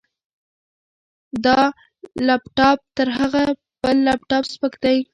[1.45, 1.59] دا
[2.27, 3.43] لپټاپ تر هغه
[3.81, 4.97] بل لپټاپ سپک دی.